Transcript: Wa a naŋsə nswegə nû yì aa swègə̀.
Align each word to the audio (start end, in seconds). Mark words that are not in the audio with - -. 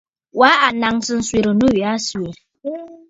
Wa 0.39 0.49
a 0.65 0.67
naŋsə 0.81 1.13
nswegə 1.19 1.51
nû 1.59 1.67
yì 1.75 1.81
aa 1.89 1.99
swègə̀. 2.05 2.35